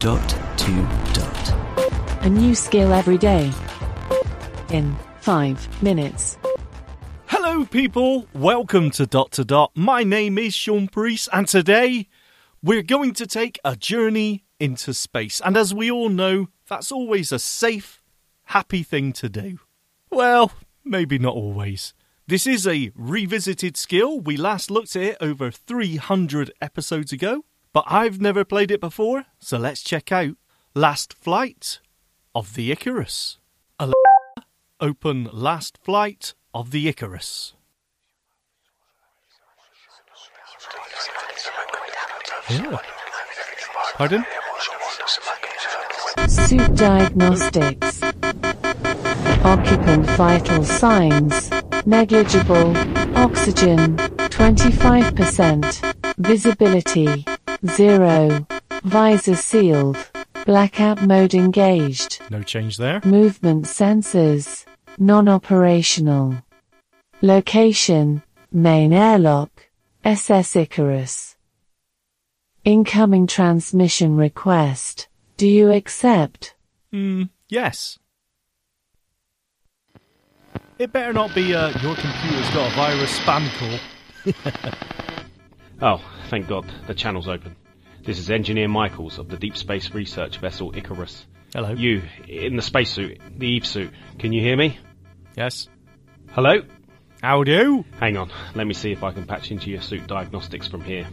[0.00, 0.72] Dot to
[1.12, 2.24] dot.
[2.24, 3.52] A new skill every day.
[4.70, 6.38] In 5 minutes.
[7.26, 8.26] Hello, people.
[8.32, 9.72] Welcome to Dot to Dot.
[9.74, 12.08] My name is Shaun Preece, and today
[12.62, 15.38] we're going to take a journey into space.
[15.44, 18.02] And as we all know, that's always a safe,
[18.44, 19.58] happy thing to do.
[20.08, 21.92] Well, maybe not always.
[22.26, 24.18] This is a revisited skill.
[24.18, 29.26] We last looked at it over 300 episodes ago, but I've never played it before,
[29.38, 30.34] so let's check out
[30.74, 31.80] Last Flight
[32.34, 33.38] of the Icarus.
[33.78, 33.96] Alexa,
[34.80, 37.54] open Last Flight of the Icarus.
[42.48, 42.78] Yeah.
[43.94, 44.24] Pardon?
[46.26, 48.02] Suit diagnostics.
[49.44, 51.50] Occupant vital signs.
[51.86, 52.76] Negligible.
[53.16, 53.96] Oxygen.
[53.96, 55.94] 25%.
[56.18, 57.24] Visibility.
[57.66, 58.46] Zero.
[58.84, 59.96] Visor sealed.
[60.46, 62.20] Blackout mode engaged.
[62.30, 63.00] No change there.
[63.04, 64.64] Movement sensors.
[64.98, 66.42] Non-operational.
[67.20, 68.22] Location.
[68.50, 69.68] Main airlock.
[70.04, 71.36] SS Icarus.
[72.64, 75.08] Incoming transmission request.
[75.36, 76.54] Do you accept?
[76.90, 77.98] Hmm, yes.
[80.78, 85.04] It better not be uh, your computer's got a virus spam call.
[85.82, 87.56] Oh, thank God, the channel's open.
[88.04, 91.24] This is Engineer Michaels of the Deep Space Research Vessel Icarus.
[91.54, 91.70] Hello.
[91.70, 94.78] You, in the spacesuit, the Eve suit, can you hear me?
[95.38, 95.68] Yes.
[96.32, 96.60] Hello?
[97.22, 97.86] How do?
[97.98, 101.06] Hang on, let me see if I can patch into your suit diagnostics from here.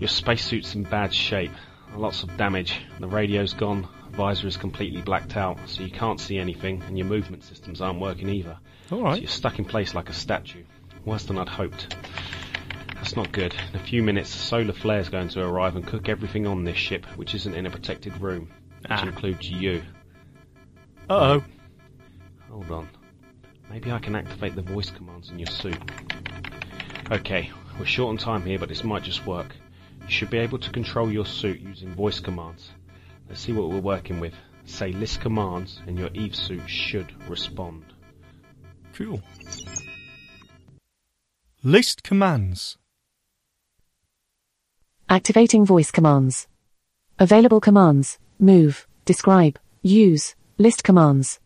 [0.00, 1.52] Your spacesuit's in bad shape.
[1.94, 2.80] Lots of damage.
[2.98, 7.06] The radio's gone, visor is completely blacked out, so you can't see anything, and your
[7.06, 8.58] movement systems aren't working either.
[8.90, 9.14] Alright.
[9.14, 10.64] So you're stuck in place like a statue.
[11.04, 11.96] Worse than I'd hoped.
[12.94, 13.54] That's not good.
[13.72, 16.64] In a few minutes, a solar flare is going to arrive and cook everything on
[16.64, 18.48] this ship, which isn't in a protected room,
[18.80, 19.02] which Ah.
[19.06, 19.82] includes you.
[21.10, 21.44] Uh oh.
[22.50, 22.88] Hold on.
[23.70, 25.76] Maybe I can activate the voice commands in your suit.
[27.10, 29.54] Okay, we're short on time here, but this might just work.
[30.02, 32.70] You should be able to control your suit using voice commands.
[33.28, 34.34] Let's see what we're working with.
[34.64, 37.84] Say list commands, and your Eve suit should respond.
[38.94, 39.20] Cool.
[41.66, 42.76] List commands.
[45.08, 46.46] Activating voice commands.
[47.18, 48.18] Available commands.
[48.38, 48.86] Move.
[49.06, 49.58] Describe.
[49.80, 50.34] Use.
[50.58, 51.40] List commands.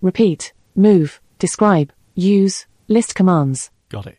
[0.00, 0.52] Repeat.
[0.74, 1.20] Move.
[1.38, 1.92] Describe.
[2.16, 2.66] Use.
[2.88, 3.70] List commands.
[3.90, 4.18] Got it.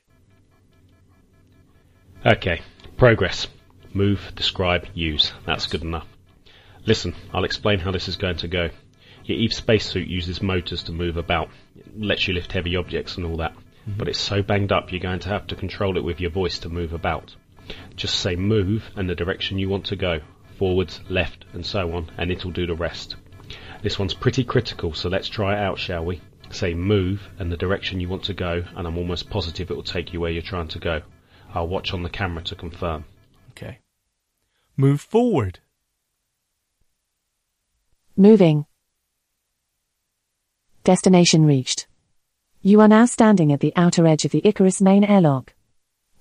[2.26, 2.62] Okay,
[2.96, 3.48] progress.
[3.94, 5.34] Move, describe, use.
[5.46, 6.08] That's good enough.
[6.86, 8.70] Listen, I'll explain how this is going to go.
[9.26, 11.50] Your Eve spacesuit uses motors to move about.
[11.76, 13.54] It lets you lift heavy objects and all that.
[13.88, 13.98] Mm-hmm.
[13.98, 16.60] But it's so banged up you're going to have to control it with your voice
[16.60, 17.36] to move about.
[17.96, 20.20] Just say move and the direction you want to go.
[20.58, 23.16] Forwards, left, and so on, and it'll do the rest.
[23.82, 26.22] This one's pretty critical, so let's try it out, shall we?
[26.50, 29.84] Say move and the direction you want to go, and I'm almost positive it will
[29.84, 31.02] take you where you're trying to go.
[31.54, 33.06] I'll watch on the camera to confirm.
[33.52, 33.80] Okay.
[34.78, 35.60] Move forward.
[38.16, 38.66] Moving.
[40.84, 41.88] Destination reached.
[42.68, 45.54] You are now standing at the outer edge of the Icarus main airlock.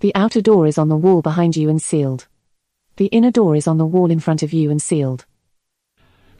[0.00, 2.27] The outer door is on the wall behind you and sealed.
[2.97, 5.25] The inner door is on the wall in front of you and sealed.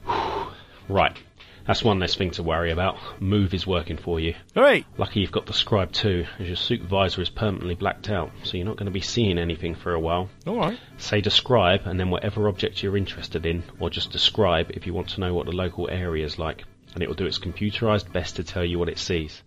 [0.87, 1.17] Right,
[1.65, 2.97] that's one less thing to worry about.
[3.19, 4.35] Move is working for you.
[4.55, 4.85] All right.
[4.99, 8.57] Lucky you've got the scribe too, as your suit visor is permanently blacked out, so
[8.57, 10.29] you're not going to be seeing anything for a while.
[10.45, 10.77] All right.
[10.99, 15.09] Say describe and then whatever object you're interested in, or just describe if you want
[15.09, 16.63] to know what the local area is like,
[16.93, 19.41] and it will do its computerized best to tell you what it sees.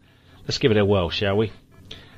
[0.48, 1.52] Let's give it a whirl, shall we?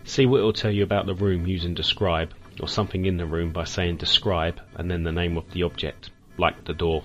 [0.04, 3.26] See what it will tell you about the room using describe, or something in the
[3.26, 7.02] room by saying describe and then the name of the object, like the door.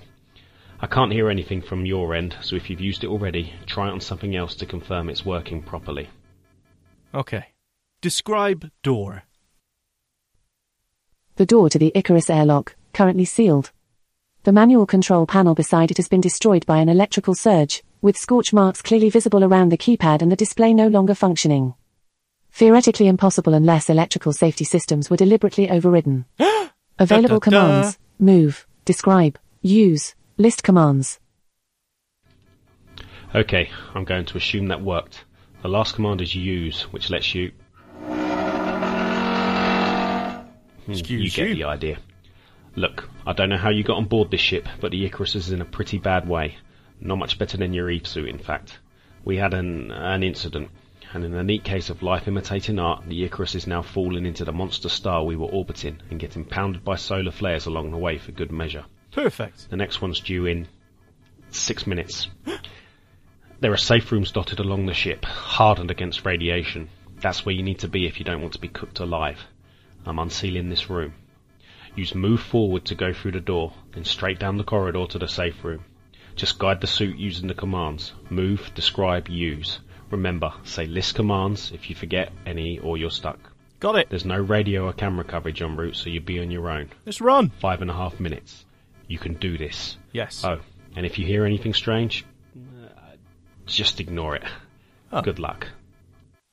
[0.79, 3.91] I can't hear anything from your end, so if you've used it already, try it
[3.91, 6.09] on something else to confirm it's working properly.
[7.11, 7.47] Okay.
[8.01, 9.23] Describe door.
[11.37, 13.71] The door to the Icarus airlock, currently sealed.
[14.43, 18.53] The manual control panel beside it has been destroyed by an electrical surge, with scorch
[18.53, 21.73] marks clearly visible around the keypad and the display no longer functioning.
[22.51, 26.25] Theoretically impossible unless electrical safety systems were deliberately overridden.
[26.99, 27.67] Available Da-da-da.
[27.67, 27.97] commands.
[28.19, 28.67] Move.
[28.85, 29.39] Describe.
[29.63, 30.13] Use.
[30.37, 31.19] List commands.
[33.33, 35.25] Okay, I'm going to assume that worked.
[35.63, 37.53] The last command is use, which lets you.
[40.85, 41.55] Hmm, Excuse you get you.
[41.55, 41.97] the idea.
[42.75, 45.49] Look, I don't know how you got on board this ship, but the Icarus is
[45.51, 46.57] in a pretty bad way.
[46.99, 48.79] Not much better than your Eve suit, in fact.
[49.23, 50.69] We had an an incident.
[51.13, 54.43] And in a neat case of life imitating art, the Icarus is now falling into
[54.43, 58.17] the monster star we were orbiting and getting pounded by solar flares along the way
[58.17, 58.85] for good measure.
[59.11, 59.69] Perfect.
[59.69, 60.67] The next one's due in
[61.51, 62.27] six minutes.
[63.61, 66.89] there are safe rooms dotted along the ship, hardened against radiation.
[67.21, 69.39] That's where you need to be if you don't want to be cooked alive.
[70.05, 71.13] I'm unsealing this room.
[71.95, 75.27] Use move forward to go through the door, then straight down the corridor to the
[75.27, 75.85] safe room.
[76.35, 78.11] Just guide the suit using the commands.
[78.29, 79.79] Move, describe, use.
[80.11, 83.39] Remember, say list commands if you forget any or you're stuck.
[83.79, 84.09] Got it.
[84.09, 86.89] There's no radio or camera coverage en route, so you'll be on your own.
[87.05, 87.51] Let's run.
[87.59, 88.65] Five and a half minutes.
[89.07, 89.97] You can do this.
[90.11, 90.43] Yes.
[90.43, 90.59] Oh,
[90.95, 92.87] and if you hear anything strange, uh,
[93.65, 94.43] just ignore it.
[95.11, 95.21] Oh.
[95.21, 95.67] Good luck.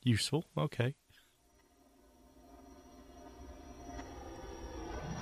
[0.05, 0.45] Useful.
[0.57, 0.95] Okay.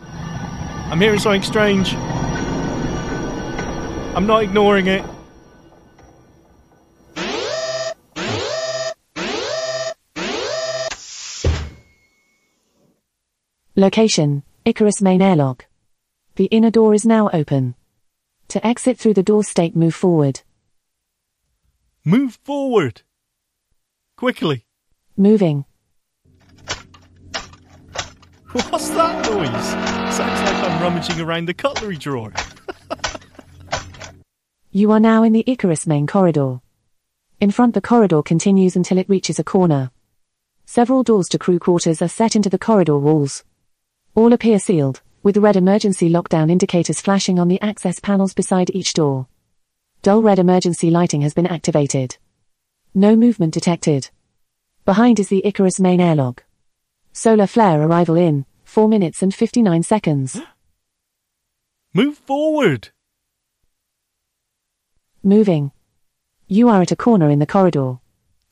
[0.03, 1.95] I'm hearing something strange.
[4.15, 5.05] I'm not ignoring it.
[13.77, 15.67] Location Icarus main airlock.
[16.35, 17.77] The inner door is now open.
[18.49, 20.41] To exit through the door state move forward.
[22.05, 23.03] Move forward.
[24.17, 24.67] Quickly.
[25.17, 25.65] Moving.
[28.53, 30.17] What's that noise?
[30.17, 32.33] Sounds like I'm rummaging around the cutlery drawer.
[34.73, 36.61] You are now in the Icarus main corridor.
[37.41, 39.91] In front the corridor continues until it reaches a corner.
[40.65, 43.43] Several doors to crew quarters are set into the corridor walls.
[44.15, 48.93] All appear sealed, with red emergency lockdown indicators flashing on the access panels beside each
[48.93, 49.27] door.
[50.03, 52.17] Dull red emergency lighting has been activated.
[52.95, 54.11] No movement detected.
[54.85, 56.45] Behind is the Icarus main airlock.
[57.13, 60.41] Solar flare arrival in 4 minutes and 59 seconds.
[61.93, 62.91] Move forward.
[65.23, 65.71] Moving.
[66.49, 67.99] You are at a corner in the corridor.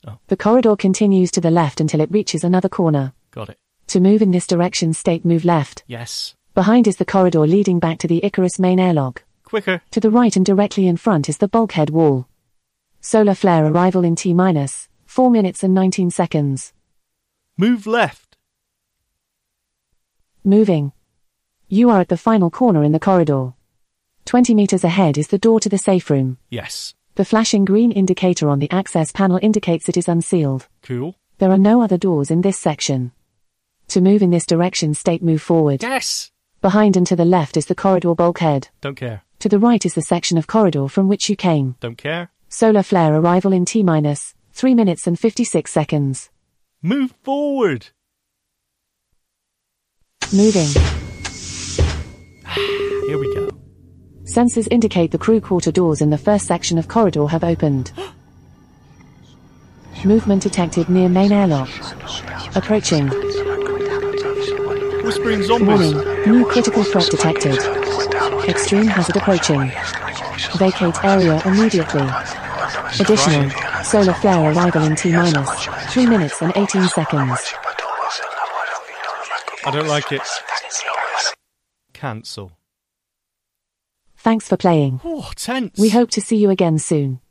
[0.07, 0.19] Oh.
[0.27, 3.13] The corridor continues to the left until it reaches another corner.
[3.31, 3.57] Got it.
[3.87, 5.83] To move in this direction, state move left.
[5.87, 6.35] Yes.
[6.53, 9.23] Behind is the corridor leading back to the Icarus main airlock.
[9.43, 9.81] Quicker.
[9.91, 12.27] To the right and directly in front is the bulkhead wall.
[13.01, 16.73] Solar flare arrival in T minus 4 minutes and 19 seconds.
[17.57, 18.37] Move left.
[20.43, 20.91] Moving.
[21.67, 23.53] You are at the final corner in the corridor.
[24.29, 26.37] 20 meters ahead is the door to the safe room.
[26.51, 26.93] Yes.
[27.15, 30.67] The flashing green indicator on the access panel indicates it is unsealed.
[30.83, 31.15] Cool.
[31.39, 33.11] There are no other doors in this section.
[33.87, 35.81] To move in this direction, state move forward.
[35.81, 36.29] Yes.
[36.61, 38.69] Behind and to the left is the corridor bulkhead.
[38.81, 39.23] Don't care.
[39.39, 41.75] To the right is the section of corridor from which you came.
[41.79, 42.29] Don't care.
[42.49, 46.29] Solar flare arrival in T minus 3 minutes and 56 seconds.
[46.83, 47.87] Move forward.
[50.31, 50.69] Moving.
[52.51, 52.88] Ah.
[54.29, 54.49] Here we go.
[54.49, 57.91] Sensors indicate the crew quarter doors in the first section of corridor have opened.
[60.05, 61.69] Movement detected near main airlock.
[62.55, 63.07] Approaching.
[65.03, 65.97] Whispering Warning.
[66.25, 67.57] New critical threat detected.
[68.47, 69.71] Extreme hazard approaching.
[70.57, 72.07] Vacate area immediately.
[72.99, 73.49] Additional.
[73.83, 77.53] Solar flare arrival in T minus 3 minutes and 18 seconds.
[79.65, 80.21] I don't like it.
[81.93, 82.58] Cancel.
[84.19, 84.99] Thanks for playing.
[85.05, 85.79] Oh, tense.
[85.79, 87.21] We hope to see you again soon.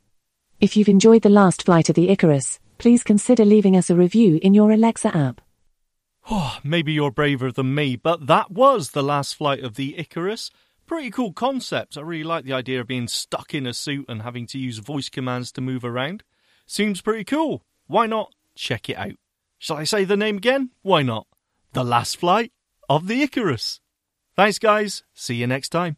[0.59, 4.39] If you've enjoyed the last flight of the Icarus, please consider leaving us a review
[4.41, 5.41] in your Alexa app.
[6.31, 10.51] Oh, maybe you're braver than me, but that was the last flight of the Icarus.
[10.85, 11.97] Pretty cool concept.
[11.97, 14.77] I really like the idea of being stuck in a suit and having to use
[14.77, 16.23] voice commands to move around.
[16.67, 17.63] Seems pretty cool.
[17.87, 19.15] Why not check it out?
[19.57, 20.69] Shall I say the name again?
[20.83, 21.25] Why not?
[21.73, 22.51] The last flight
[22.87, 23.79] of the Icarus.
[24.35, 25.03] Thanks, guys.
[25.15, 25.97] See you next time.